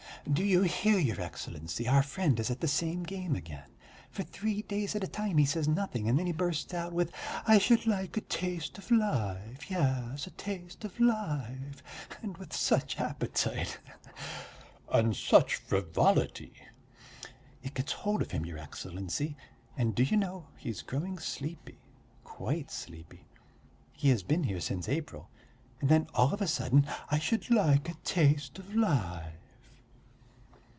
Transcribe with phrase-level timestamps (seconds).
[0.31, 3.65] "Do you hear, your Excellency, our friend is at the same game again.
[4.11, 7.11] For three days at a time he says nothing, and then he bursts out with
[7.47, 11.81] 'I should like a taste of life, yes, a taste of life!'
[12.21, 14.19] And with such appetite, he he!"
[14.91, 16.53] "And such frivolity."
[17.63, 19.35] "It gets hold of him, your Excellency,
[19.75, 21.79] and do you know, he is growing sleepy,
[22.23, 23.25] quite sleepy
[23.91, 25.29] he has been here since April;
[25.81, 29.33] and then all of a sudden 'I should like a taste of life!'"